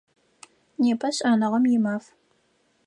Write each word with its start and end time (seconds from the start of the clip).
Непэ 0.83 1.09
Шӏэныгъэм 1.15 1.63
и 1.75 1.77
Маф. 1.83 2.05